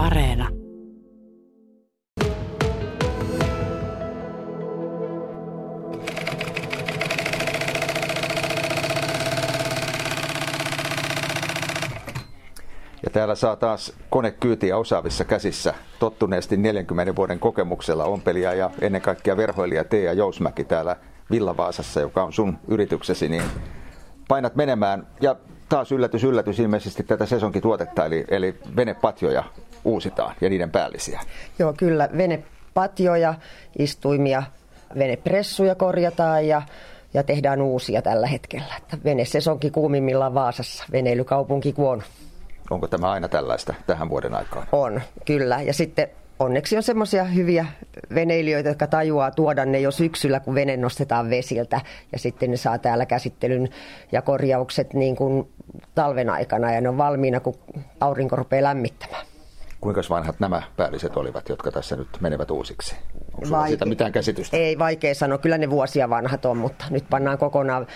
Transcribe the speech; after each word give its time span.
Areena. 0.00 0.48
Ja 13.02 13.10
täällä 13.12 13.34
saa 13.34 13.56
taas 13.56 13.92
konekyytiä 14.10 14.76
osaavissa 14.76 15.24
käsissä 15.24 15.74
tottuneesti 15.98 16.56
40 16.56 17.16
vuoden 17.16 17.38
kokemuksella 17.38 18.04
ompelija 18.04 18.54
ja 18.54 18.70
ennen 18.80 19.02
kaikkea 19.02 19.36
verhoilija 19.36 19.84
Teija 19.84 20.12
Jousmäki 20.12 20.64
täällä 20.64 20.96
Villavaasassa, 21.30 22.00
joka 22.00 22.22
on 22.22 22.32
sun 22.32 22.58
yrityksesi, 22.68 23.28
niin 23.28 23.44
painat 24.28 24.56
menemään. 24.56 25.06
Ja 25.20 25.36
taas 25.68 25.92
yllätys, 25.92 26.24
yllätys 26.24 26.58
ilmeisesti 26.58 27.02
tätä 27.02 27.26
sesonkituotetta, 27.26 28.04
eli, 28.04 28.24
eli 28.28 28.54
venepatjoja 28.76 29.44
uusitaan 29.84 30.34
ja 30.40 30.48
niiden 30.48 30.70
päällisiä. 30.70 31.20
Joo, 31.58 31.72
kyllä. 31.72 32.08
Venepatjoja, 32.16 33.34
istuimia, 33.78 34.42
venepressuja 34.98 35.74
korjataan 35.74 36.46
ja, 36.46 36.62
ja 37.14 37.22
tehdään 37.22 37.62
uusia 37.62 38.02
tällä 38.02 38.26
hetkellä. 38.26 38.74
Että 38.76 38.98
venesesonki 39.04 39.70
kuumimmillaan 39.70 40.34
Vaasassa, 40.34 40.84
veneilykaupunki 40.92 41.72
kun 41.72 42.02
Onko 42.70 42.88
tämä 42.88 43.10
aina 43.10 43.28
tällaista 43.28 43.74
tähän 43.86 44.10
vuoden 44.10 44.34
aikaan? 44.34 44.66
On, 44.72 45.00
kyllä. 45.24 45.62
Ja 45.62 45.74
sitten 45.74 46.08
onneksi 46.38 46.76
on 46.76 46.82
semmoisia 46.82 47.24
hyviä 47.24 47.66
veneilijöitä, 48.14 48.68
jotka 48.68 48.86
tajuaa 48.86 49.30
tuoda 49.30 49.64
ne 49.64 49.80
jo 49.80 49.90
syksyllä, 49.90 50.40
kun 50.40 50.54
vene 50.54 50.76
nostetaan 50.76 51.30
vesiltä. 51.30 51.80
Ja 52.12 52.18
sitten 52.18 52.50
ne 52.50 52.56
saa 52.56 52.78
täällä 52.78 53.06
käsittelyn 53.06 53.68
ja 54.12 54.22
korjaukset 54.22 54.94
niin 54.94 55.16
kuin 55.16 55.48
talven 55.94 56.30
aikana 56.30 56.72
ja 56.72 56.80
ne 56.80 56.88
on 56.88 56.98
valmiina, 56.98 57.40
kun 57.40 57.58
aurinko 58.00 58.36
rupeaa 58.36 58.62
lämmittämään. 58.62 59.29
Kuinka 59.80 60.00
vanhat 60.10 60.40
nämä 60.40 60.62
päälliset 60.76 61.16
olivat, 61.16 61.48
jotka 61.48 61.70
tässä 61.70 61.96
nyt 61.96 62.08
menevät 62.20 62.50
uusiksi? 62.50 62.96
Onko 63.34 63.56
Vaike- 63.56 63.68
siitä 63.68 63.86
mitään 63.86 64.12
käsitystä? 64.12 64.56
Ei 64.56 64.78
vaikea 64.78 65.14
sanoa. 65.14 65.38
Kyllä 65.38 65.58
ne 65.58 65.70
vuosia 65.70 66.10
vanhat 66.10 66.44
on, 66.44 66.56
mutta 66.56 66.84
nyt 66.90 67.04
pannaan 67.10 67.38
kokonaan, 67.38 67.86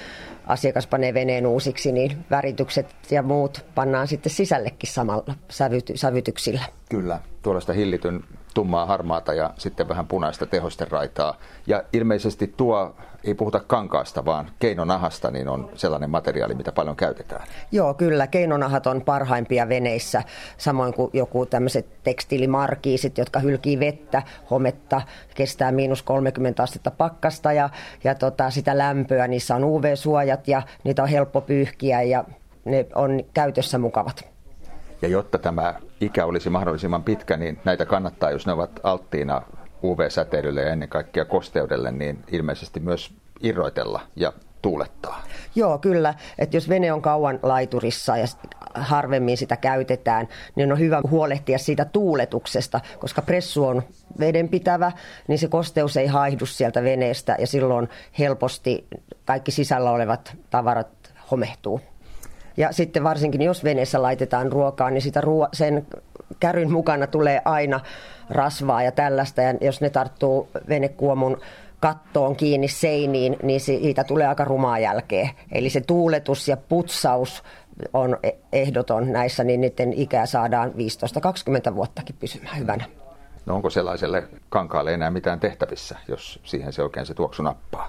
asiakas 0.47 0.87
panee 0.87 1.15
veneen 1.15 1.47
uusiksi, 1.47 1.93
niin 1.93 2.25
väritykset 2.31 2.87
ja 3.11 3.23
muut 3.23 3.65
pannaan 3.75 4.09
sitten 4.09 4.33
sisällekin 4.33 4.91
samalla 4.93 5.35
sävyty- 5.49 5.97
sävytyksillä. 5.97 6.63
Kyllä, 6.91 7.21
tuollaista 7.43 7.73
hillityn 7.73 8.25
tummaa 8.55 8.87
harmaata 8.87 9.35
ja 9.35 9.51
sitten 9.59 9.89
vähän 9.89 10.07
punaista 10.07 10.47
tehosten 10.47 10.91
raitaa. 10.91 11.37
Ja 11.67 11.83
ilmeisesti 11.93 12.55
tuo, 12.57 12.95
ei 13.25 13.35
puhuta 13.35 13.61
kankaasta, 13.61 14.25
vaan 14.25 14.51
keinonahasta, 14.59 15.31
niin 15.31 15.49
on 15.49 15.71
sellainen 15.75 16.11
materiaali, 16.11 16.55
mitä 16.55 16.73
paljon 16.73 16.97
käytetään. 16.97 17.47
Joo, 17.73 17.95
kyllä. 17.95 18.27
Keinonahat 18.27 18.87
on 18.87 19.03
parhaimpia 19.03 19.69
veneissä, 19.69 20.23
samoin 20.59 20.95
kuin 20.95 21.11
joku 21.13 21.47
tämmöiset 21.47 21.87
tekstiilimarkiisit, 22.03 23.19
jotka 23.19 23.41
hylkii 23.41 23.81
vettä, 23.81 24.23
hometta, 24.51 25.03
kestää 25.35 25.73
miinus 25.73 26.03
30 26.03 26.63
astetta 26.63 26.91
pakkasta 26.91 27.53
ja, 27.53 27.71
ja 28.05 28.15
tota, 28.15 28.51
sitä 28.51 28.79
lämpöä. 28.79 29.29
Niissä 29.29 29.55
on 29.55 29.65
UV-suojat 29.65 30.49
ja 30.49 30.63
niitä 30.85 31.03
on 31.03 31.09
helppo 31.09 31.41
pyyhkiä 31.41 32.03
ja 32.03 32.25
ne 32.65 32.87
on 32.95 33.21
käytössä 33.35 33.79
mukavat. 33.79 34.25
Ja 35.03 35.09
jotta 35.09 35.39
tämä 35.39 35.75
ikä 36.01 36.27
olisi 36.27 36.51
mahdollisimman 36.51 37.05
pitkä, 37.05 37.37
niin 37.37 37.61
näitä 37.65 37.87
kannattaa, 37.87 38.31
jos 38.31 38.47
ne 38.47 38.53
ovat 38.53 38.81
alttiina 38.83 39.43
UV-säteilylle 39.85 40.63
ja 40.63 40.73
ennen 40.73 40.89
kaikkea 40.89 41.25
kosteudelle, 41.25 41.93
niin 41.93 42.25
ilmeisesti 42.33 42.81
myös 42.81 43.15
irroitella 43.41 44.01
ja 44.17 44.33
tuulettaa. 44.63 45.23
Joo, 45.55 45.79
kyllä. 45.79 46.15
Että 46.39 46.57
jos 46.57 46.69
vene 46.69 46.93
on 46.93 47.03
kauan 47.03 47.39
laiturissa 47.43 48.17
ja 48.17 48.27
harvemmin 48.75 49.37
sitä 49.37 49.57
käytetään, 49.57 50.29
niin 50.55 50.73
on 50.73 50.79
hyvä 50.79 51.01
huolehtia 51.11 51.59
siitä 51.59 51.85
tuuletuksesta, 51.85 52.81
koska 52.99 53.23
pressu 53.23 53.67
on 53.67 53.83
vedenpitävä, 54.19 54.93
niin 55.29 55.39
se 55.39 55.49
kosteus 55.49 55.97
ei 55.97 56.07
haihdu 56.07 56.47
sieltä 56.47 56.83
veneestä 56.83 57.37
ja 57.39 57.47
silloin 57.47 57.89
helposti 58.19 58.87
kaikki 59.25 59.51
sisällä 59.51 59.91
olevat 59.91 60.37
tavarat 60.51 61.15
homehtuu. 61.31 61.81
Ja 62.57 62.73
sitten 62.73 63.05
varsinkin 63.05 63.43
jos 63.43 63.65
veneessä 63.65 64.03
laitetaan 64.03 64.53
ruokaa, 64.53 64.91
niin 64.91 65.03
sitä 65.03 65.21
ruo- 65.21 65.49
sen 65.53 65.87
käryn 66.41 66.73
mukana 66.73 67.07
tulee 67.07 67.43
aina 67.45 67.81
rasvaa 68.31 68.83
ja 68.83 68.93
tällaista. 68.93 69.43
Ja 69.43 69.55
jos 69.61 69.81
ne 69.81 69.91
tarttuu 69.91 70.49
venekuomun 70.69 71.41
kattoon 71.81 72.37
kiinni 72.37 72.69
seiniin, 72.69 73.37
niin 73.43 73.61
siitä 73.61 74.05
tulee 74.05 74.27
aika 74.27 74.45
rumaa 74.45 74.79
jälkeen. 74.79 75.31
Eli 75.53 75.71
se 75.71 75.81
tuuletus 75.81 76.49
ja 76.49 76.57
putsaus 76.57 77.43
on 77.93 78.19
e- 78.23 78.31
ehdoton 78.53 79.13
näissä, 79.13 79.45
niin 79.45 79.61
niiden 79.61 79.93
ikää 79.93 80.27
saadaan 80.27 80.73
15-20 81.71 81.75
vuottakin 81.75 82.17
pysymään 82.21 82.59
hyvänä. 82.59 82.85
No 83.47 83.55
onko 83.55 83.71
sellaiselle 83.71 84.25
kankaalle 84.49 84.95
enää 84.95 85.11
mitään 85.11 85.41
tehtävissä, 85.41 85.99
jos 86.09 86.41
siihen 86.45 86.73
se 86.73 86.83
oikein 86.83 87.07
se 87.07 87.15
tuoksu 87.15 87.43
nappaa? 87.43 87.89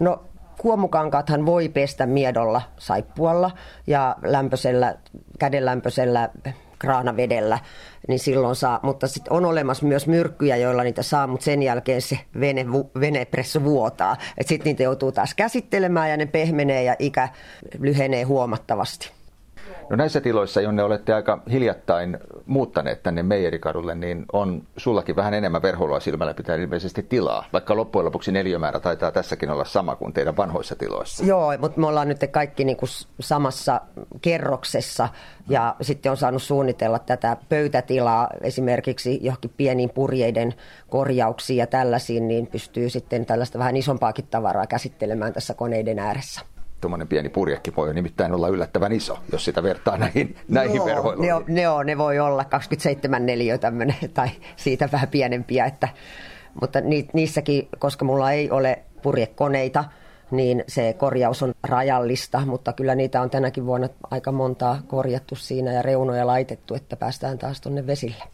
No 0.00 0.22
kuomukankaathan 0.58 1.46
voi 1.46 1.68
pestä 1.68 2.06
miedolla 2.06 2.62
saippualla 2.78 3.50
ja 3.86 4.16
lämpöisellä, 4.22 4.94
kädenlämpöisellä 5.38 6.28
kraanavedellä, 6.78 7.58
niin 8.08 8.18
silloin 8.18 8.56
saa, 8.56 8.80
mutta 8.82 9.08
sitten 9.08 9.32
on 9.32 9.44
olemassa 9.44 9.86
myös 9.86 10.06
myrkkyjä, 10.06 10.56
joilla 10.56 10.82
niitä 10.82 11.02
saa, 11.02 11.26
mutta 11.26 11.44
sen 11.44 11.62
jälkeen 11.62 12.02
se 12.02 12.18
vene, 12.40 12.66
venepresso 13.00 13.64
vuotaa. 13.64 14.16
Sitten 14.40 14.64
niitä 14.64 14.82
joutuu 14.82 15.12
taas 15.12 15.34
käsittelemään 15.34 16.10
ja 16.10 16.16
ne 16.16 16.26
pehmenee 16.26 16.82
ja 16.82 16.96
ikä 16.98 17.28
lyhenee 17.78 18.22
huomattavasti. 18.22 19.10
No 19.90 19.96
näissä 19.96 20.20
tiloissa, 20.20 20.60
jonne 20.60 20.82
olette 20.82 21.14
aika 21.14 21.42
hiljattain 21.50 22.18
muuttaneet 22.46 23.02
tänne 23.02 23.22
Meijerikadulle, 23.22 23.94
niin 23.94 24.24
on 24.32 24.62
sullakin 24.76 25.16
vähän 25.16 25.34
enemmän 25.34 25.62
verhoilua 25.62 26.00
silmällä 26.00 26.34
pitää 26.34 26.56
ilmeisesti 26.56 27.02
tilaa, 27.02 27.44
vaikka 27.52 27.76
loppujen 27.76 28.04
lopuksi 28.04 28.32
neliömäärä 28.32 28.80
taitaa 28.80 29.12
tässäkin 29.12 29.50
olla 29.50 29.64
sama 29.64 29.96
kuin 29.96 30.12
teidän 30.12 30.36
vanhoissa 30.36 30.76
tiloissa. 30.76 31.24
Joo, 31.24 31.52
mutta 31.58 31.80
me 31.80 31.86
ollaan 31.86 32.08
nyt 32.08 32.18
kaikki 32.30 32.64
niin 32.64 32.76
kuin 32.76 32.88
samassa 33.20 33.80
kerroksessa 34.22 35.08
ja 35.48 35.76
sitten 35.80 36.10
on 36.10 36.16
saanut 36.16 36.42
suunnitella 36.42 36.98
tätä 36.98 37.36
pöytätilaa 37.48 38.28
esimerkiksi 38.40 39.18
johonkin 39.22 39.52
pieniin 39.56 39.90
purjeiden 39.90 40.54
korjauksiin 40.88 41.56
ja 41.56 41.66
tällaisiin, 41.66 42.28
niin 42.28 42.46
pystyy 42.46 42.90
sitten 42.90 43.26
tällaista 43.26 43.58
vähän 43.58 43.76
isompaakin 43.76 44.26
tavaraa 44.30 44.66
käsittelemään 44.66 45.32
tässä 45.32 45.54
koneiden 45.54 45.98
ääressä 45.98 46.53
tuommoinen 46.84 47.08
pieni 47.08 47.28
purjekki 47.28 47.76
voi 47.76 47.94
nimittäin 47.94 48.32
olla 48.32 48.48
yllättävän 48.48 48.92
iso, 48.92 49.18
jos 49.32 49.44
sitä 49.44 49.62
vertaa 49.62 49.96
näihin, 49.96 50.36
näihin 50.48 50.76
Joo, 50.76 50.86
verhoiluihin. 50.86 51.28
Ne, 51.28 51.34
on, 51.34 51.44
ne, 51.48 51.68
on, 51.68 51.86
ne 51.86 51.98
voi 51.98 52.18
olla 52.18 52.44
27 52.44 53.26
neliö 53.26 53.58
tämmöinen, 53.58 53.96
tai 54.14 54.28
siitä 54.56 54.88
vähän 54.92 55.08
pienempiä, 55.08 55.64
että, 55.64 55.88
mutta 56.60 56.80
ni, 56.80 57.08
niissäkin, 57.12 57.68
koska 57.78 58.04
mulla 58.04 58.32
ei 58.32 58.50
ole 58.50 58.78
purjekoneita, 59.02 59.84
niin 60.30 60.64
se 60.68 60.92
korjaus 60.98 61.42
on 61.42 61.54
rajallista, 61.62 62.46
mutta 62.46 62.72
kyllä 62.72 62.94
niitä 62.94 63.20
on 63.20 63.30
tänäkin 63.30 63.66
vuonna 63.66 63.88
aika 64.10 64.32
montaa 64.32 64.82
korjattu 64.86 65.36
siinä 65.36 65.72
ja 65.72 65.82
reunoja 65.82 66.26
laitettu, 66.26 66.74
että 66.74 66.96
päästään 66.96 67.38
taas 67.38 67.60
tuonne 67.60 67.86
vesille. 67.86 68.24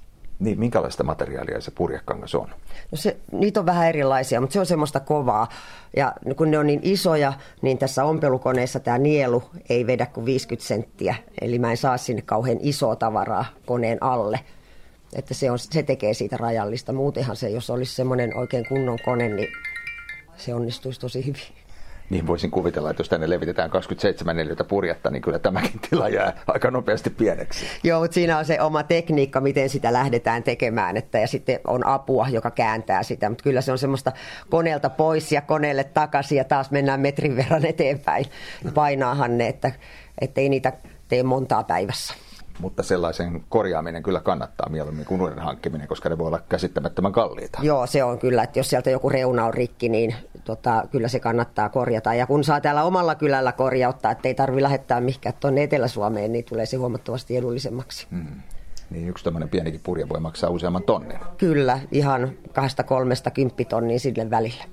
Niin, 0.41 0.59
minkälaista 0.59 1.05
materiaalia 1.05 1.61
se 1.61 1.71
purjekangas 1.71 2.35
on? 2.35 2.49
No 2.91 2.97
se, 2.97 3.17
niitä 3.33 3.61
on 3.61 3.67
vähän 3.67 3.89
erilaisia, 3.89 4.41
mutta 4.41 4.53
se 4.53 4.61
on 4.61 4.67
semmoista 4.67 5.01
kovaa. 5.01 5.49
Ja 5.97 6.15
kun 6.37 6.51
ne 6.51 6.59
on 6.59 6.67
niin 6.67 6.81
isoja, 6.83 7.33
niin 7.63 7.79
tässä 7.79 8.05
ompelukoneessa 8.05 8.81
tämä 8.81 8.99
nielu 8.99 9.43
ei 9.69 9.87
vedä 9.87 10.07
kuin 10.07 10.27
50 10.27 10.69
senttiä. 10.69 11.15
Eli 11.41 11.59
mä 11.59 11.71
en 11.71 11.77
saa 11.77 11.97
sinne 11.97 12.23
kauhean 12.23 12.59
isoa 12.61 12.97
tavaraa 12.97 13.45
koneen 13.67 14.03
alle. 14.03 14.41
Että 15.13 15.35
se, 15.35 15.51
on, 15.51 15.59
se 15.59 15.83
tekee 15.83 16.15
siitä 16.15 16.37
rajallista. 16.37 16.93
Muutenhan 16.93 17.37
se, 17.37 17.51
jos 17.51 17.71
olisi 17.71 17.95
semmoinen 17.95 18.37
oikein 18.37 18.67
kunnon 18.69 18.99
kone, 19.05 19.29
niin 19.29 19.49
se 20.37 20.55
onnistuisi 20.55 21.01
tosi 21.01 21.27
hyvin 21.27 21.43
niin 22.11 22.27
voisin 22.27 22.51
kuvitella, 22.51 22.91
että 22.91 23.01
jos 23.01 23.09
tänne 23.09 23.31
levitetään 23.31 23.71
27 23.71 24.37
neliötä 24.37 24.65
purjetta, 24.65 25.11
niin 25.11 25.23
kyllä 25.23 25.39
tämäkin 25.39 25.81
tila 25.91 26.09
jää 26.09 26.43
aika 26.47 26.71
nopeasti 26.71 27.11
pieneksi. 27.11 27.67
Joo, 27.85 28.01
mutta 28.01 28.15
siinä 28.15 28.39
on 28.39 28.45
se 28.45 28.61
oma 28.61 28.83
tekniikka, 28.83 29.41
miten 29.41 29.69
sitä 29.69 29.93
lähdetään 29.93 30.43
tekemään, 30.43 30.97
että, 30.97 31.19
ja 31.19 31.27
sitten 31.27 31.61
on 31.67 31.87
apua, 31.87 32.29
joka 32.29 32.51
kääntää 32.51 33.03
sitä, 33.03 33.29
mutta 33.29 33.43
kyllä 33.43 33.61
se 33.61 33.73
on 33.73 33.79
semmoista 33.79 34.13
koneelta 34.51 34.91
pois 34.91 35.33
ja 35.33 35.41
koneelle 35.41 35.85
takaisin 35.85 36.39
ja 36.39 36.45
taas 36.45 36.71
mennään 36.71 37.01
metrin 37.01 37.37
verran 37.37 37.67
eteenpäin. 37.67 38.25
Painaahan 38.75 39.39
ne, 39.39 39.49
että 39.49 39.73
ei 40.37 40.49
niitä 40.49 40.73
tee 41.09 41.23
montaa 41.23 41.65
päivässä 41.65 42.15
mutta 42.61 42.83
sellaisen 42.83 43.45
korjaaminen 43.49 44.03
kyllä 44.03 44.21
kannattaa 44.21 44.69
mieluummin 44.69 45.05
kuin 45.05 45.21
uuden 45.21 45.39
hankkiminen, 45.39 45.89
koska 45.89 46.09
ne 46.09 46.19
voi 46.19 46.27
olla 46.27 46.41
käsittämättömän 46.49 47.13
kalliita. 47.13 47.59
Joo, 47.63 47.87
se 47.87 48.05
on 48.05 48.19
kyllä, 48.19 48.43
että 48.43 48.59
jos 48.59 48.71
sieltä 48.71 48.91
joku 48.91 49.09
reuna 49.09 49.45
on 49.45 49.55
rikki, 49.55 49.89
niin 49.89 50.15
tota, 50.45 50.85
kyllä 50.91 51.09
se 51.09 51.21
kannattaa 51.21 51.69
korjata. 51.69 52.15
Ja 52.15 52.27
kun 52.27 52.45
saa 52.45 52.61
täällä 52.61 52.85
omalla 52.85 53.15
kylällä 53.15 53.53
korjauttaa, 53.53 54.13
että 54.13 54.29
ei 54.29 54.35
tarvitse 54.35 54.63
lähettää 54.63 55.01
mihinkään 55.01 55.35
tuonne 55.41 55.63
Etelä-Suomeen, 55.63 56.33
niin 56.33 56.45
tulee 56.45 56.67
se 56.67 56.77
huomattavasti 56.77 57.37
edullisemmaksi. 57.37 58.07
Hmm. 58.11 58.43
Niin 58.91 59.09
yksi 59.09 59.25
tämmöinen 59.25 59.49
pienikin 59.49 59.81
purje 59.85 60.09
voi 60.09 60.21
maksaa 60.21 60.51
useamman 60.51 60.83
tonnin. 60.83 61.19
Kyllä, 61.39 61.81
ihan 61.93 62.33
kahdesta 62.53 62.83
kolmesta 62.83 63.31
kymppitonnia 63.31 63.99
sille 63.99 64.31
välillä. 64.31 64.65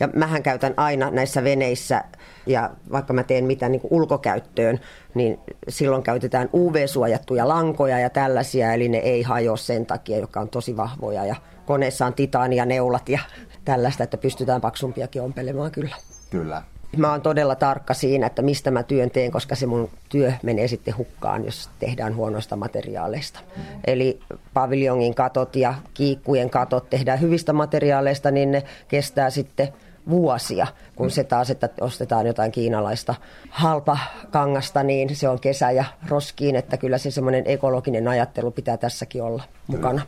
Ja 0.00 0.08
mähän 0.14 0.42
käytän 0.42 0.74
aina 0.76 1.10
näissä 1.10 1.44
veneissä, 1.44 2.04
ja 2.46 2.70
vaikka 2.92 3.12
mä 3.12 3.22
teen 3.22 3.44
mitä 3.44 3.68
niin 3.68 3.80
ulkokäyttöön, 3.90 4.80
niin 5.14 5.38
silloin 5.68 6.02
käytetään 6.02 6.50
UV-suojattuja 6.54 7.48
lankoja 7.48 7.98
ja 7.98 8.10
tällaisia, 8.10 8.72
eli 8.72 8.88
ne 8.88 8.98
ei 8.98 9.22
hajoa 9.22 9.56
sen 9.56 9.86
takia, 9.86 10.18
joka 10.18 10.40
on 10.40 10.48
tosi 10.48 10.76
vahvoja. 10.76 11.24
Ja 11.24 11.36
koneessa 11.66 12.06
on 12.06 12.14
titaania 12.14 12.66
neulat 12.66 13.08
ja 13.08 13.20
tällaista, 13.66 14.04
että 14.04 14.16
pystytään 14.16 14.60
paksumpiakin 14.60 15.22
ompelemaan 15.22 15.70
kyllä. 15.70 15.96
Kyllä. 16.30 16.62
Mä 16.96 17.10
oon 17.10 17.22
todella 17.22 17.54
tarkka 17.54 17.94
siinä, 17.94 18.26
että 18.26 18.42
mistä 18.42 18.70
mä 18.70 18.82
työn 18.82 19.10
teen, 19.10 19.30
koska 19.30 19.54
se 19.54 19.66
mun 19.66 19.90
työ 20.08 20.32
menee 20.42 20.68
sitten 20.68 20.96
hukkaan, 20.96 21.44
jos 21.44 21.70
tehdään 21.78 22.16
huonoista 22.16 22.56
materiaaleista. 22.56 23.40
Mm. 23.56 23.62
Eli 23.86 24.20
paviljongin 24.54 25.14
katot 25.14 25.56
ja 25.56 25.74
kiikkujen 25.94 26.50
katot 26.50 26.90
tehdään 26.90 27.20
hyvistä 27.20 27.52
materiaaleista, 27.52 28.30
niin 28.30 28.52
ne 28.52 28.62
kestää 28.88 29.30
sitten 29.30 29.68
vuosia, 30.10 30.66
kun 30.96 31.10
se 31.10 31.24
taas, 31.24 31.50
että 31.50 31.68
ostetaan 31.80 32.26
jotain 32.26 32.52
kiinalaista 32.52 33.14
halpa 33.50 33.98
kangasta, 34.30 34.82
niin 34.82 35.16
se 35.16 35.28
on 35.28 35.40
kesä 35.40 35.70
ja 35.70 35.84
roskiin, 36.08 36.56
että 36.56 36.76
kyllä 36.76 36.98
se 36.98 37.10
semmoinen 37.10 37.42
ekologinen 37.46 38.08
ajattelu 38.08 38.50
pitää 38.50 38.76
tässäkin 38.76 39.22
olla 39.22 39.42
mukana. 39.66 40.02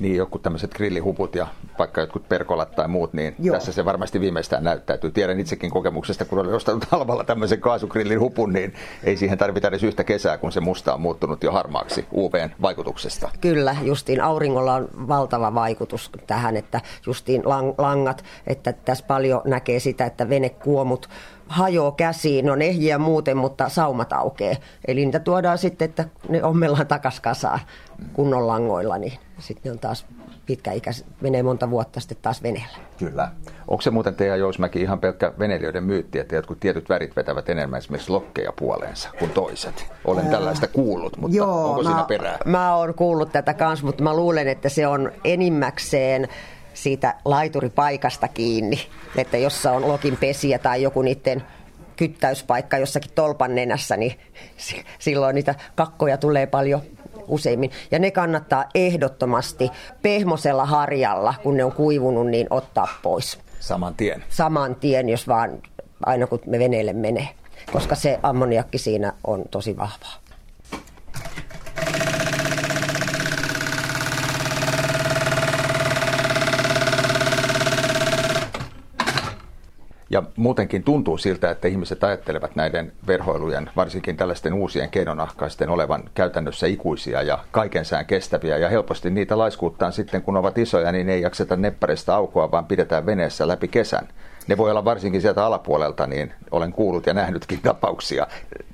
Niin 0.00 0.16
joku 0.16 0.38
tämmöiset 0.38 0.74
grillihuput 0.74 1.34
ja 1.34 1.46
vaikka 1.78 2.00
jotkut 2.00 2.28
perkolat 2.28 2.70
tai 2.70 2.88
muut, 2.88 3.12
niin 3.12 3.34
Joo. 3.38 3.56
tässä 3.56 3.72
se 3.72 3.84
varmasti 3.84 4.20
viimeistään 4.20 4.64
näyttäytyy. 4.64 5.10
Tiedän 5.10 5.40
itsekin 5.40 5.70
kokemuksesta, 5.70 6.24
kun 6.24 6.38
olen 6.38 6.54
ostanut 6.54 6.84
halvalla 6.90 7.24
tämmöisen 7.24 7.60
kaasugrillin 7.60 8.20
hupun, 8.20 8.52
niin 8.52 8.74
ei 9.04 9.16
siihen 9.16 9.38
tarvita 9.38 9.68
edes 9.68 9.82
yhtä 9.82 10.04
kesää, 10.04 10.38
kun 10.38 10.52
se 10.52 10.60
musta 10.60 10.94
on 10.94 11.00
muuttunut 11.00 11.42
jo 11.42 11.52
harmaaksi 11.52 12.06
UVn 12.12 12.50
vaikutuksesta. 12.62 13.30
Kyllä, 13.40 13.76
justiin 13.82 14.20
auringolla 14.20 14.74
on 14.74 14.88
valtava 15.08 15.54
vaikutus 15.54 16.10
tähän, 16.26 16.56
että 16.56 16.80
justiin 17.06 17.42
langat, 17.78 18.24
että 18.46 18.72
tässä 18.72 19.04
paljon 19.06 19.42
näkee 19.44 19.80
sitä, 19.80 20.06
että 20.06 20.28
venekuomut 20.28 21.08
hajoaa 21.50 21.92
käsiin, 21.92 22.50
on 22.50 22.62
ehjiä 22.62 22.98
muuten, 22.98 23.36
mutta 23.36 23.68
saumat 23.68 24.12
aukeaa. 24.12 24.56
Eli 24.88 25.04
niitä 25.04 25.20
tuodaan 25.20 25.58
sitten, 25.58 25.88
että 25.88 26.04
ne 26.28 26.42
ommellaan 26.42 26.86
takas 26.86 27.20
kasaan 27.20 27.60
kunnon 28.12 28.46
langoilla, 28.46 28.98
niin 28.98 29.12
sitten 29.38 29.62
ne 29.64 29.70
on 29.70 29.78
taas 29.78 30.06
ikä, 30.48 30.90
menee 31.20 31.42
monta 31.42 31.70
vuotta 31.70 32.00
sitten 32.00 32.18
taas 32.22 32.42
veneellä. 32.42 32.76
Kyllä. 32.98 33.30
Onko 33.68 33.82
se 33.82 33.90
muuten 33.90 34.14
teidän 34.14 34.38
Jousmäki 34.38 34.80
ihan 34.80 35.00
pelkkä 35.00 35.32
veneilijöiden 35.38 35.84
myytti, 35.84 36.18
että 36.18 36.34
jotkut 36.34 36.60
tietyt 36.60 36.88
värit 36.88 37.16
vetävät 37.16 37.48
enemmän 37.48 37.78
esimerkiksi 37.78 38.10
lokkeja 38.10 38.52
puoleensa 38.52 39.08
kuin 39.18 39.30
toiset? 39.30 39.86
Olen 40.04 40.24
Ää... 40.24 40.30
tällaista 40.30 40.66
kuullut, 40.66 41.16
mutta 41.16 41.36
Joo, 41.36 41.68
onko 41.68 41.82
mä, 41.82 41.88
siinä 41.88 42.04
perää? 42.04 42.38
Mä 42.44 42.76
oon 42.76 42.94
kuullut 42.94 43.32
tätä 43.32 43.54
kanssa, 43.54 43.86
mutta 43.86 44.02
mä 44.02 44.16
luulen, 44.16 44.48
että 44.48 44.68
se 44.68 44.86
on 44.86 45.12
enimmäkseen 45.24 46.28
siitä 46.82 47.14
laituripaikasta 47.24 48.28
kiinni. 48.28 48.80
Että 49.16 49.36
jossa 49.36 49.72
on 49.72 49.88
lokin 49.88 50.16
pesiä 50.16 50.58
tai 50.58 50.82
joku 50.82 51.02
niiden 51.02 51.42
kyttäyspaikka 51.96 52.78
jossakin 52.78 53.10
tolpan 53.14 53.54
nenässä, 53.54 53.96
niin 53.96 54.18
silloin 54.98 55.34
niitä 55.34 55.54
kakkoja 55.74 56.16
tulee 56.16 56.46
paljon 56.46 56.82
useimmin. 57.28 57.70
Ja 57.90 57.98
ne 57.98 58.10
kannattaa 58.10 58.64
ehdottomasti 58.74 59.70
pehmosella 60.02 60.64
harjalla, 60.64 61.34
kun 61.42 61.56
ne 61.56 61.64
on 61.64 61.72
kuivunut, 61.72 62.26
niin 62.26 62.46
ottaa 62.50 62.88
pois. 63.02 63.38
Saman 63.60 63.94
tien? 63.94 64.24
Saman 64.28 64.74
tien, 64.74 65.08
jos 65.08 65.28
vaan 65.28 65.62
aina 66.06 66.26
kun 66.26 66.40
me 66.46 66.58
veneelle 66.58 66.92
menee. 66.92 67.28
Koska 67.72 67.94
se 67.94 68.20
ammoniakki 68.22 68.78
siinä 68.78 69.12
on 69.26 69.44
tosi 69.50 69.76
vahvaa. 69.76 70.14
Ja 80.12 80.22
muutenkin 80.36 80.82
tuntuu 80.82 81.18
siltä, 81.18 81.50
että 81.50 81.68
ihmiset 81.68 82.04
ajattelevat 82.04 82.56
näiden 82.56 82.92
verhoilujen, 83.06 83.70
varsinkin 83.76 84.16
tällaisten 84.16 84.54
uusien 84.54 84.90
keinonahkaisten 84.90 85.68
olevan 85.68 86.02
käytännössä 86.14 86.66
ikuisia 86.66 87.22
ja 87.22 87.38
kaiken 87.50 87.84
sään 87.84 88.06
kestäviä. 88.06 88.58
Ja 88.58 88.68
helposti 88.68 89.10
niitä 89.10 89.38
laiskuuttaan 89.38 89.92
sitten, 89.92 90.22
kun 90.22 90.36
ovat 90.36 90.58
isoja, 90.58 90.92
niin 90.92 91.08
ei 91.08 91.22
jakseta 91.22 91.56
nepparista 91.56 92.14
aukoa, 92.14 92.50
vaan 92.50 92.66
pidetään 92.66 93.06
veneessä 93.06 93.48
läpi 93.48 93.68
kesän. 93.68 94.08
Ne 94.46 94.56
voi 94.56 94.70
olla 94.70 94.84
varsinkin 94.84 95.20
sieltä 95.20 95.46
alapuolelta, 95.46 96.06
niin 96.06 96.32
olen 96.50 96.72
kuullut 96.72 97.06
ja 97.06 97.14
nähnytkin 97.14 97.60
tapauksia. 97.62 98.26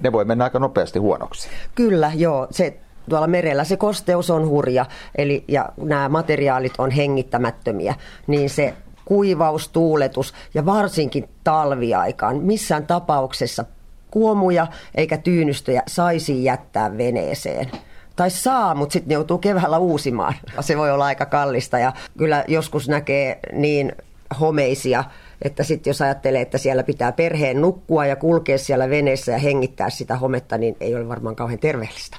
Ne 0.02 0.12
voi 0.12 0.24
mennä 0.24 0.44
aika 0.44 0.58
nopeasti 0.58 0.98
huonoksi. 0.98 1.48
Kyllä, 1.74 2.12
joo. 2.14 2.46
Se 2.50 2.76
tuolla 3.08 3.26
merellä 3.26 3.64
se 3.64 3.76
kosteus 3.76 4.30
on 4.30 4.48
hurja, 4.48 4.86
eli 5.14 5.44
ja 5.48 5.68
nämä 5.76 6.08
materiaalit 6.08 6.72
on 6.78 6.90
hengittämättömiä, 6.90 7.94
niin 8.26 8.50
se 8.50 8.74
kuivaus, 9.06 9.68
tuuletus 9.68 10.34
ja 10.54 10.66
varsinkin 10.66 11.28
talviaikaan 11.44 12.36
missään 12.36 12.86
tapauksessa 12.86 13.64
kuomuja 14.10 14.66
eikä 14.94 15.16
tyynystöjä 15.16 15.82
saisi 15.86 16.44
jättää 16.44 16.98
veneeseen. 16.98 17.70
Tai 18.16 18.30
saa, 18.30 18.74
mutta 18.74 18.92
sitten 18.92 19.14
joutuu 19.14 19.38
keväällä 19.38 19.78
uusimaan. 19.78 20.34
Se 20.60 20.76
voi 20.76 20.90
olla 20.90 21.04
aika 21.04 21.26
kallista 21.26 21.78
ja 21.78 21.92
kyllä 22.18 22.44
joskus 22.48 22.88
näkee 22.88 23.38
niin 23.52 23.92
homeisia, 24.40 25.04
että 25.42 25.62
sitten 25.62 25.90
jos 25.90 26.02
ajattelee, 26.02 26.40
että 26.40 26.58
siellä 26.58 26.82
pitää 26.82 27.12
perheen 27.12 27.60
nukkua 27.60 28.06
ja 28.06 28.16
kulkea 28.16 28.58
siellä 28.58 28.90
veneessä 28.90 29.32
ja 29.32 29.38
hengittää 29.38 29.90
sitä 29.90 30.16
hometta, 30.16 30.58
niin 30.58 30.76
ei 30.80 30.94
ole 30.94 31.08
varmaan 31.08 31.36
kauhean 31.36 31.58
terveellistä. 31.58 32.16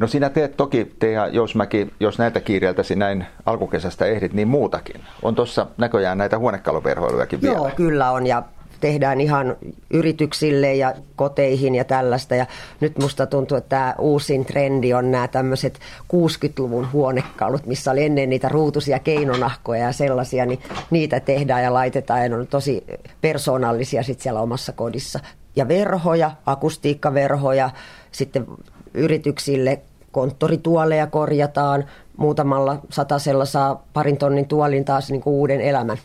No 0.00 0.06
sinä 0.06 0.30
teet 0.30 0.56
toki, 0.56 0.92
Teija 0.98 1.26
Jousmäki, 1.26 1.88
jos 2.00 2.18
näitä 2.18 2.40
kiireiltäsi 2.40 2.96
näin 2.96 3.26
alkukesästä 3.46 4.06
ehdit, 4.06 4.32
niin 4.32 4.48
muutakin. 4.48 5.00
On 5.22 5.34
tuossa 5.34 5.66
näköjään 5.78 6.18
näitä 6.18 6.38
huonekaluverhoilujakin 6.38 7.42
vielä. 7.42 7.54
Joo, 7.54 7.70
kyllä 7.76 8.10
on 8.10 8.26
ja 8.26 8.42
tehdään 8.80 9.20
ihan 9.20 9.56
yrityksille 9.90 10.74
ja 10.74 10.94
koteihin 11.16 11.74
ja 11.74 11.84
tällaista. 11.84 12.34
Ja 12.34 12.46
nyt 12.80 12.98
musta 12.98 13.26
tuntuu, 13.26 13.56
että 13.56 13.68
tämä 13.68 13.94
uusin 13.98 14.44
trendi 14.44 14.94
on 14.94 15.10
nämä 15.10 15.28
tämmöiset 15.28 15.78
60-luvun 16.14 16.92
huonekalut, 16.92 17.66
missä 17.66 17.90
oli 17.90 18.04
ennen 18.04 18.30
niitä 18.30 18.48
ruutusia 18.48 18.98
keinonahkoja 18.98 19.84
ja 19.84 19.92
sellaisia, 19.92 20.46
niin 20.46 20.60
niitä 20.90 21.20
tehdään 21.20 21.62
ja 21.62 21.74
laitetaan 21.74 22.22
ja 22.22 22.28
ne 22.28 22.36
on 22.36 22.46
tosi 22.46 22.84
persoonallisia 23.20 24.02
sitten 24.02 24.22
siellä 24.22 24.40
omassa 24.40 24.72
kodissa. 24.72 25.20
Ja 25.56 25.68
verhoja, 25.68 26.30
akustiikkaverhoja, 26.46 27.70
sitten 28.12 28.46
yrityksille 28.94 29.80
konttorituoleja 30.12 31.06
korjataan, 31.06 31.84
muutamalla 32.16 32.78
satasella 32.90 33.44
saa 33.44 33.84
parin 33.92 34.16
tonnin 34.16 34.48
tuolin 34.48 34.84
taas 34.84 35.10
niin 35.10 35.20
kuin 35.20 35.34
uuden 35.34 35.60
elämän. 35.60 35.98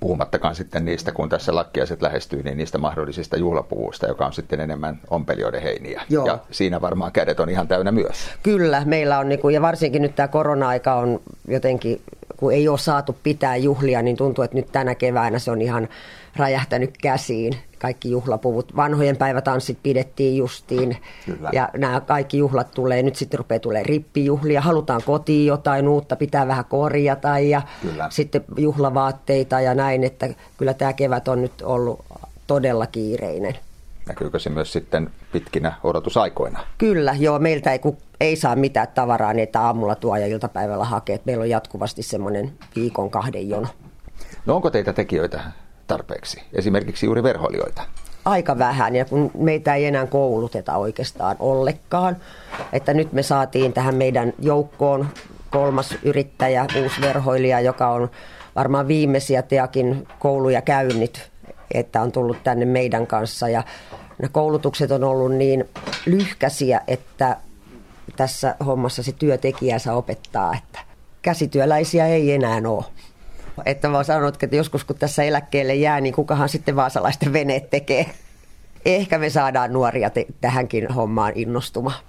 Puhumattakaan 0.00 0.54
sitten 0.54 0.84
niistä, 0.84 1.12
kun 1.12 1.28
tässä 1.28 1.54
lakkiaiset 1.54 2.02
lähestyy, 2.02 2.42
niin 2.42 2.56
niistä 2.56 2.78
mahdollisista 2.78 3.36
juhlapuvuista, 3.36 4.06
joka 4.06 4.26
on 4.26 4.32
sitten 4.32 4.60
enemmän 4.60 5.00
ompelijoiden 5.10 5.62
heiniä. 5.62 6.02
Joo. 6.08 6.26
Ja 6.26 6.38
siinä 6.50 6.80
varmaan 6.80 7.12
kädet 7.12 7.40
on 7.40 7.50
ihan 7.50 7.68
täynnä 7.68 7.92
myös. 7.92 8.16
Kyllä, 8.42 8.82
meillä 8.84 9.18
on, 9.18 9.28
niin 9.28 9.38
kuin, 9.38 9.54
ja 9.54 9.62
varsinkin 9.62 10.02
nyt 10.02 10.14
tämä 10.14 10.28
korona-aika 10.28 10.94
on 10.94 11.20
jotenkin, 11.48 12.00
kun 12.36 12.52
ei 12.52 12.68
ole 12.68 12.78
saatu 12.78 13.16
pitää 13.22 13.56
juhlia, 13.56 14.02
niin 14.02 14.16
tuntuu, 14.16 14.44
että 14.44 14.56
nyt 14.56 14.72
tänä 14.72 14.94
keväänä 14.94 15.38
se 15.38 15.50
on 15.50 15.62
ihan 15.62 15.88
räjähtänyt 16.36 16.94
käsiin 17.02 17.56
kaikki 17.80 18.10
juhlapuvut. 18.10 18.76
Vanhojen 18.76 19.16
päivätanssit 19.16 19.78
pidettiin 19.82 20.36
justiin 20.36 20.96
Kyllä. 21.26 21.50
ja 21.52 21.68
nämä 21.76 22.00
kaikki 22.00 22.38
juhlat 22.38 22.70
tulee, 22.70 23.02
nyt 23.02 23.16
sitten 23.16 23.38
rupeaa 23.38 23.58
tulee 23.58 23.82
rippijuhlia, 23.82 24.60
halutaan 24.60 25.02
kotiin 25.06 25.46
jotain 25.46 25.88
uutta, 25.88 26.16
pitää 26.16 26.46
vähän 26.48 26.64
korjata 26.64 27.38
ja 27.38 27.62
kyllä. 27.82 28.06
sitten 28.10 28.44
juhlavaatteita 28.56 29.60
ja 29.60 29.74
näin, 29.74 30.04
että 30.04 30.28
kyllä 30.56 30.74
tämä 30.74 30.92
kevät 30.92 31.28
on 31.28 31.42
nyt 31.42 31.62
ollut 31.62 32.04
todella 32.46 32.86
kiireinen. 32.86 33.54
Näkyykö 34.08 34.38
se 34.38 34.50
myös 34.50 34.72
sitten 34.72 35.10
pitkinä 35.32 35.72
odotusaikoina? 35.84 36.60
Kyllä, 36.78 37.14
joo. 37.18 37.38
Meiltä 37.38 37.72
ei, 37.72 37.80
ei 38.20 38.36
saa 38.36 38.56
mitään 38.56 38.88
tavaraa, 38.94 39.32
niin 39.32 39.42
että 39.42 39.60
aamulla 39.60 39.94
tuo 39.94 40.16
ja 40.16 40.26
iltapäivällä 40.26 40.84
hakee. 40.84 41.20
Meillä 41.24 41.42
on 41.42 41.50
jatkuvasti 41.50 42.02
semmoinen 42.02 42.52
viikon 42.76 43.10
kahden 43.10 43.48
jono. 43.48 43.68
No 44.46 44.54
onko 44.54 44.70
teitä 44.70 44.92
tekijöitä 44.92 45.40
tarpeeksi, 45.90 46.42
esimerkiksi 46.52 47.06
juuri 47.06 47.22
verhoilijoita? 47.22 47.82
Aika 48.24 48.58
vähän, 48.58 48.96
ja 48.96 49.04
kun 49.04 49.30
meitä 49.34 49.74
ei 49.74 49.86
enää 49.86 50.06
kouluteta 50.06 50.76
oikeastaan 50.76 51.36
ollenkaan. 51.38 52.16
Että 52.72 52.94
nyt 52.94 53.12
me 53.12 53.22
saatiin 53.22 53.72
tähän 53.72 53.94
meidän 53.94 54.32
joukkoon 54.38 55.08
kolmas 55.50 55.94
yrittäjä, 56.02 56.66
uusi 56.82 57.00
verhoilija, 57.00 57.60
joka 57.60 57.88
on 57.88 58.10
varmaan 58.56 58.88
viimeisiä 58.88 59.42
teakin 59.42 60.08
kouluja 60.18 60.62
käynyt, 60.62 61.30
että 61.74 62.02
on 62.02 62.12
tullut 62.12 62.44
tänne 62.44 62.64
meidän 62.64 63.06
kanssa. 63.06 63.48
Ja 63.48 63.62
ne 64.22 64.28
koulutukset 64.28 64.90
on 64.90 65.04
ollut 65.04 65.32
niin 65.32 65.68
lyhkäisiä, 66.06 66.80
että 66.88 67.36
tässä 68.16 68.54
hommassa 68.66 69.02
se 69.02 69.12
työntekijänsä 69.12 69.94
opettaa, 69.94 70.54
että 70.54 70.78
käsityöläisiä 71.22 72.06
ei 72.06 72.32
enää 72.32 72.60
ole. 72.66 72.84
Että 73.66 73.88
mä 73.88 74.02
sanon, 74.02 74.32
että 74.42 74.56
joskus 74.56 74.84
kun 74.84 74.96
tässä 74.96 75.22
eläkkeelle 75.22 75.74
jää, 75.74 76.00
niin 76.00 76.14
kukahan 76.14 76.48
sitten 76.48 76.76
vaasalaisten 76.76 77.32
veneet 77.32 77.70
tekee. 77.70 78.06
Ehkä 78.84 79.18
me 79.18 79.30
saadaan 79.30 79.72
nuoria 79.72 80.10
te- 80.10 80.26
tähänkin 80.40 80.88
hommaan 80.88 81.32
innostumaan. 81.34 82.00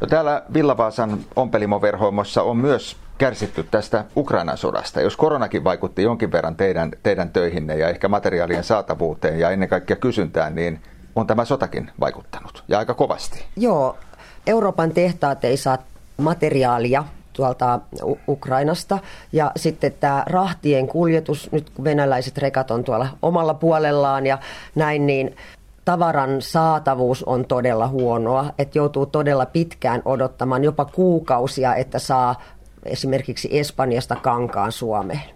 No 0.00 0.06
täällä 0.06 0.42
Villavaasan 0.54 1.18
ompelimoverhoimossa 1.36 2.42
on 2.42 2.56
myös 2.56 2.96
kärsitty 3.18 3.62
tästä 3.70 4.04
Ukrainan 4.16 4.58
sodasta. 4.58 5.00
Jos 5.00 5.16
koronakin 5.16 5.64
vaikutti 5.64 6.02
jonkin 6.02 6.32
verran 6.32 6.56
teidän, 6.56 6.90
teidän 7.02 7.30
töihinne 7.30 7.76
ja 7.76 7.88
ehkä 7.88 8.08
materiaalien 8.08 8.64
saatavuuteen 8.64 9.38
ja 9.38 9.50
ennen 9.50 9.68
kaikkea 9.68 9.96
kysyntään, 9.96 10.54
niin 10.54 10.80
on 11.16 11.26
tämä 11.26 11.44
sotakin 11.44 11.90
vaikuttanut 12.00 12.64
ja 12.68 12.78
aika 12.78 12.94
kovasti. 12.94 13.44
Joo, 13.56 13.98
Euroopan 14.46 14.90
tehtaat 14.90 15.44
ei 15.44 15.56
saa 15.56 15.78
materiaalia 16.16 17.04
tuolta 17.38 17.80
Ukrainasta. 18.28 18.98
Ja 19.32 19.52
sitten 19.56 19.92
tämä 20.00 20.22
rahtien 20.26 20.86
kuljetus, 20.86 21.52
nyt 21.52 21.70
kun 21.70 21.84
venäläiset 21.84 22.38
rekat 22.38 22.70
on 22.70 22.84
tuolla 22.84 23.08
omalla 23.22 23.54
puolellaan 23.54 24.26
ja 24.26 24.38
näin, 24.74 25.06
niin 25.06 25.36
tavaran 25.84 26.42
saatavuus 26.42 27.24
on 27.24 27.44
todella 27.44 27.88
huonoa, 27.88 28.50
että 28.58 28.78
joutuu 28.78 29.06
todella 29.06 29.46
pitkään 29.46 30.02
odottamaan 30.04 30.64
jopa 30.64 30.84
kuukausia, 30.84 31.74
että 31.74 31.98
saa 31.98 32.42
esimerkiksi 32.84 33.58
Espanjasta 33.58 34.16
kankaan 34.16 34.72
Suomeen. 34.72 35.30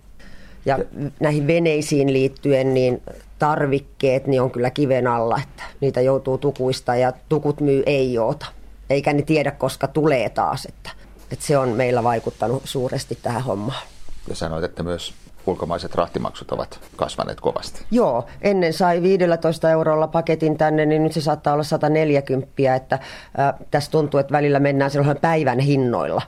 Ja 0.66 0.78
näihin 1.20 1.46
veneisiin 1.46 2.12
liittyen, 2.12 2.74
niin 2.74 3.02
tarvikkeet 3.38 4.26
niin 4.26 4.42
on 4.42 4.50
kyllä 4.50 4.70
kiven 4.70 5.06
alla, 5.06 5.38
että 5.42 5.62
niitä 5.80 6.00
joutuu 6.00 6.38
tukuista 6.38 6.96
ja 6.96 7.12
tukut 7.28 7.60
myy 7.60 7.82
ei 7.86 8.18
oota. 8.18 8.46
Eikä 8.90 9.12
ne 9.12 9.22
tiedä, 9.22 9.50
koska 9.50 9.88
tulee 9.88 10.28
taas. 10.28 10.66
Että, 10.66 11.01
että 11.32 11.46
se 11.46 11.58
on 11.58 11.68
meillä 11.68 12.02
vaikuttanut 12.02 12.62
suuresti 12.64 13.18
tähän 13.22 13.42
hommaan. 13.42 13.82
Ja 14.28 14.34
sanoit, 14.34 14.64
että 14.64 14.82
myös 14.82 15.14
ulkomaiset 15.46 15.94
rahtimaksut 15.94 16.52
ovat 16.52 16.80
kasvaneet 16.96 17.40
kovasti. 17.40 17.84
Joo, 17.90 18.26
ennen 18.42 18.72
sai 18.72 19.02
15 19.02 19.70
eurolla 19.70 20.06
paketin 20.06 20.58
tänne, 20.58 20.86
niin 20.86 21.02
nyt 21.02 21.12
se 21.12 21.20
saattaa 21.20 21.54
olla 21.54 21.64
140, 21.64 22.74
että 22.76 22.94
äh, 22.94 23.54
tässä 23.70 23.90
tuntuu, 23.90 24.20
että 24.20 24.32
välillä 24.32 24.60
mennään 24.60 24.90
silloin 24.90 25.18
päivän 25.20 25.58
hinnoilla. 25.58 26.22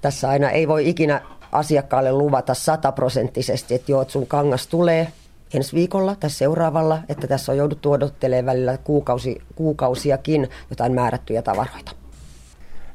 Tässä 0.00 0.28
aina 0.28 0.50
ei 0.50 0.68
voi 0.68 0.88
ikinä 0.88 1.22
asiakkaalle 1.52 2.12
luvata 2.12 2.54
sataprosenttisesti, 2.54 3.74
että 3.74 3.92
joo, 3.92 4.02
että 4.02 4.12
sun 4.12 4.26
kangas 4.26 4.66
tulee 4.66 5.12
ensi 5.54 5.76
viikolla 5.76 6.16
tai 6.20 6.30
seuraavalla, 6.30 6.98
että 7.08 7.26
tässä 7.26 7.52
on 7.52 7.58
jouduttu 7.58 7.92
odottelemaan 7.92 8.46
välillä 8.46 8.78
kuukausi, 8.78 9.42
kuukausiakin 9.54 10.50
jotain 10.70 10.92
määrättyjä 10.92 11.42
tavaroita. 11.42 12.01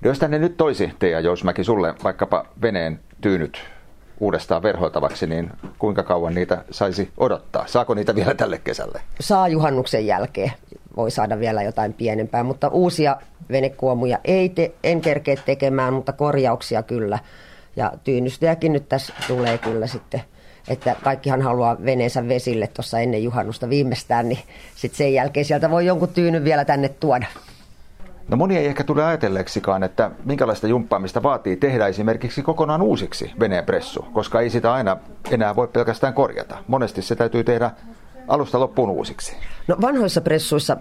Jos 0.01 0.19
tänne 0.19 0.39
nyt 0.39 0.57
toisi 0.57 0.93
Teija 0.99 1.19
Jousmäki 1.19 1.63
sulle 1.63 1.93
vaikkapa 2.03 2.45
veneen 2.61 2.99
tyynyt 3.21 3.59
uudestaan 4.19 4.63
verhoiltavaksi, 4.63 5.27
niin 5.27 5.49
kuinka 5.79 6.03
kauan 6.03 6.33
niitä 6.33 6.63
saisi 6.71 7.11
odottaa? 7.17 7.67
Saako 7.67 7.93
niitä 7.93 8.15
vielä 8.15 8.33
tälle 8.33 8.57
kesälle? 8.57 9.01
Saa 9.19 9.47
juhannuksen 9.47 10.07
jälkeen. 10.07 10.51
Voi 10.97 11.11
saada 11.11 11.39
vielä 11.39 11.63
jotain 11.63 11.93
pienempää, 11.93 12.43
mutta 12.43 12.67
uusia 12.67 13.17
venekuomuja 13.49 14.19
ei 14.25 14.49
te, 14.49 14.71
en 14.83 15.01
kerkeä 15.01 15.35
tekemään, 15.45 15.93
mutta 15.93 16.13
korjauksia 16.13 16.83
kyllä. 16.83 17.19
Ja 17.75 17.93
tyynystäjäkin 18.03 18.73
nyt 18.73 18.89
tässä 18.89 19.13
tulee 19.27 19.57
kyllä 19.57 19.87
sitten 19.87 20.21
että 20.67 20.95
kaikkihan 21.03 21.41
haluaa 21.41 21.77
veneensä 21.85 22.27
vesille 22.27 22.67
tuossa 22.67 22.99
ennen 22.99 23.23
juhannusta 23.23 23.69
viimeistään, 23.69 24.29
niin 24.29 24.39
sitten 24.75 24.97
sen 24.97 25.13
jälkeen 25.13 25.45
sieltä 25.45 25.71
voi 25.71 25.85
jonkun 25.85 26.09
tyynyn 26.09 26.43
vielä 26.43 26.65
tänne 26.65 26.89
tuoda. 26.89 27.25
No 28.27 28.37
moni 28.37 28.57
ei 28.57 28.65
ehkä 28.65 28.83
tule 28.83 29.05
ajatelleeksikaan, 29.05 29.83
että 29.83 30.11
minkälaista 30.25 30.67
jumppaamista 30.67 31.23
vaatii 31.23 31.55
tehdä 31.55 31.87
esimerkiksi 31.87 32.41
kokonaan 32.41 32.81
uusiksi 32.81 33.31
veneenpressu, 33.39 34.05
koska 34.13 34.41
ei 34.41 34.49
sitä 34.49 34.73
aina 34.73 34.97
enää 35.31 35.55
voi 35.55 35.67
pelkästään 35.67 36.13
korjata. 36.13 36.57
Monesti 36.67 37.01
se 37.01 37.15
täytyy 37.15 37.43
tehdä 37.43 37.71
alusta 38.27 38.59
loppuun 38.59 38.89
uusiksi. 38.89 39.35
No 39.67 39.77
vanhoissa 39.81 40.21
pressuissa 40.21 40.77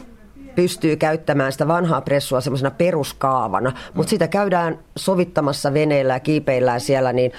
pystyy 0.55 0.97
käyttämään 0.97 1.53
sitä 1.53 1.69
vanhaa 1.69 2.01
pressua 2.01 2.41
semmoisena 2.41 2.71
peruskaavana, 2.71 3.73
mutta 3.95 4.11
sitä 4.11 4.29
käydään 4.29 4.79
sovittamassa 4.97 5.75
veneellä 5.75 6.13
ja 6.13 6.21
kiipeillään 6.21 6.81
siellä 6.81 7.13
niin 7.13 7.33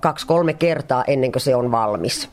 kaksi-kolme 0.00 0.52
kertaa 0.52 1.04
ennen 1.06 1.32
kuin 1.32 1.42
se 1.42 1.56
on 1.56 1.70
valmis. 1.70 2.30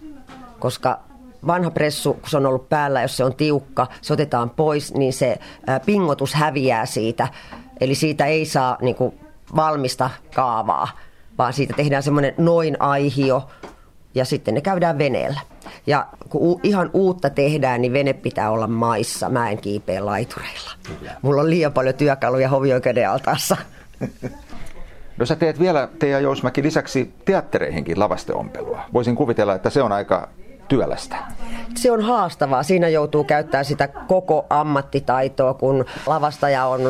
Koska 0.59 0.99
vanha 1.47 1.71
pressu, 1.71 2.13
kun 2.13 2.29
se 2.29 2.37
on 2.37 2.45
ollut 2.45 2.69
päällä, 2.69 3.01
jos 3.01 3.17
se 3.17 3.23
on 3.23 3.35
tiukka, 3.35 3.87
se 4.01 4.13
otetaan 4.13 4.49
pois, 4.49 4.93
niin 4.93 5.13
se 5.13 5.39
pingotus 5.85 6.33
häviää 6.33 6.85
siitä. 6.85 7.27
Eli 7.81 7.95
siitä 7.95 8.25
ei 8.25 8.45
saa 8.45 8.77
niin 8.81 8.95
kuin, 8.95 9.19
valmista 9.55 10.09
kaavaa, 10.35 10.87
vaan 11.37 11.53
siitä 11.53 11.73
tehdään 11.77 12.03
semmoinen 12.03 12.33
noin 12.37 12.77
aihio 12.79 13.49
ja 14.15 14.25
sitten 14.25 14.53
ne 14.53 14.61
käydään 14.61 14.97
veneellä. 14.97 15.39
Ja 15.87 16.07
kun 16.29 16.59
ihan 16.63 16.89
uutta 16.93 17.29
tehdään, 17.29 17.81
niin 17.81 17.93
vene 17.93 18.13
pitää 18.13 18.51
olla 18.51 18.67
maissa. 18.67 19.29
Mä 19.29 19.49
en 19.49 19.57
kiipeä 19.57 20.05
laitureilla. 20.05 20.71
Mulla 21.21 21.41
on 21.41 21.49
liian 21.49 21.73
paljon 21.73 21.95
työkaluja 21.95 22.49
hovioikeuden 22.49 23.09
altaassa. 23.09 23.57
No 25.17 25.25
sä 25.25 25.35
teet 25.35 25.59
vielä, 25.59 25.89
Teija 25.99 26.19
Jousmäki, 26.19 26.63
lisäksi 26.63 27.13
teattereihinkin 27.25 27.99
lavasteompelua. 27.99 28.81
Voisin 28.93 29.15
kuvitella, 29.15 29.55
että 29.55 29.69
se 29.69 29.81
on 29.81 29.91
aika 29.91 30.29
työlästä? 30.71 31.17
Se 31.75 31.91
on 31.91 32.01
haastavaa. 32.01 32.63
Siinä 32.63 32.89
joutuu 32.89 33.23
käyttämään 33.23 33.65
sitä 33.65 33.87
koko 33.87 34.45
ammattitaitoa, 34.49 35.53
kun 35.53 35.85
lavastaja 36.05 36.65
on 36.65 36.81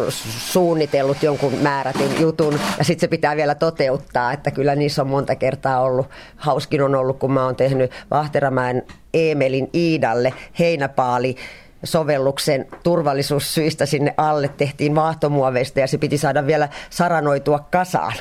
suunnitellut 0.51 1.23
jonkun 1.23 1.53
määrätin 1.53 2.21
jutun 2.21 2.59
ja 2.77 2.83
sitten 2.83 3.01
se 3.01 3.07
pitää 3.07 3.35
vielä 3.35 3.55
toteuttaa. 3.55 4.33
Että 4.33 4.51
kyllä 4.51 4.75
niissä 4.75 5.01
on 5.01 5.07
monta 5.07 5.35
kertaa 5.35 5.81
ollut. 5.81 6.09
Hauskin 6.35 6.81
on 6.81 6.95
ollut, 6.95 7.19
kun 7.19 7.31
mä 7.31 7.45
oon 7.45 7.55
tehnyt 7.55 7.91
Vahteramäen 8.11 8.83
Eemelin 9.13 9.69
Iidalle 9.75 10.33
heinäpaali 10.59 11.35
sovelluksen 11.83 12.65
turvallisuussyistä 12.83 13.85
sinne 13.85 14.13
alle 14.17 14.47
tehtiin 14.47 14.95
vaahtomuoveista 14.95 15.79
ja 15.79 15.88
se 15.88 15.97
piti 15.97 16.17
saada 16.17 16.47
vielä 16.47 16.69
saranoitua 16.89 17.59
kasaan 17.71 18.13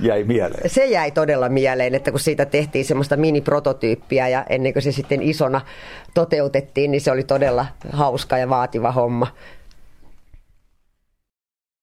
jäi 0.00 0.24
mieleen? 0.24 0.70
Se 0.70 0.86
jäi 0.86 1.10
todella 1.10 1.48
mieleen, 1.48 1.94
että 1.94 2.10
kun 2.10 2.20
siitä 2.20 2.44
tehtiin 2.44 2.84
semmoista 2.84 3.16
mini-prototyyppiä 3.16 4.28
ja 4.28 4.44
ennen 4.48 4.72
kuin 4.72 4.82
se 4.82 4.92
sitten 4.92 5.22
isona 5.22 5.60
toteutettiin, 6.14 6.90
niin 6.90 7.00
se 7.00 7.10
oli 7.10 7.24
todella 7.24 7.66
hauska 7.92 8.38
ja 8.38 8.48
vaativa 8.48 8.92
homma. 8.92 9.26